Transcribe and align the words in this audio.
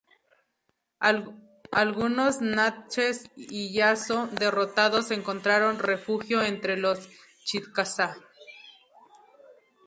Algunos 1.69 2.41
natchez 2.41 3.25
y 3.35 3.71
yazoo 3.71 4.27
derrotados 4.31 5.11
encontraron 5.11 5.77
refugio 5.77 6.41
entre 6.41 6.75
los 6.75 7.07
chickasaw. 7.43 8.15